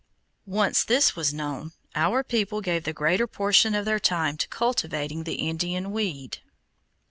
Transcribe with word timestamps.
Once 0.47 0.83
this 0.83 1.15
was 1.15 1.31
known, 1.31 1.73
our 1.93 2.23
people 2.23 2.59
gave 2.59 2.85
the 2.85 2.91
greater 2.91 3.27
portion 3.27 3.75
of 3.75 3.85
their 3.85 3.99
time 3.99 4.35
to 4.35 4.47
cultivating 4.47 5.25
the 5.25 5.35
Indian 5.35 5.91
weed. 5.91 6.39